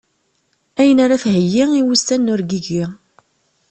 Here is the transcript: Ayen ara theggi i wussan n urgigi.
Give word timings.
Ayen 0.79 0.99
ara 1.05 1.21
theggi 1.23 1.63
i 1.79 1.81
wussan 1.85 2.21
n 2.23 2.31
urgigi. 2.33 2.83